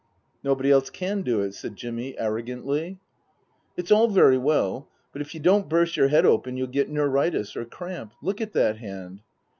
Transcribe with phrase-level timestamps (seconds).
[0.43, 2.97] "Nobody else can do it," said Jimmy arrogantly."
[3.77, 7.55] It's all very well; but if you don't burst your head open you'll get neuritis,
[7.55, 8.13] or cramp.
[8.19, 9.21] Look at that hand."